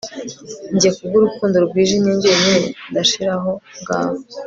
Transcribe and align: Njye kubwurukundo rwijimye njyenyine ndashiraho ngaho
Njye 0.75 0.89
kubwurukundo 0.95 1.55
rwijimye 1.65 2.11
njyenyine 2.17 2.65
ndashiraho 2.91 3.51
ngaho 3.81 4.15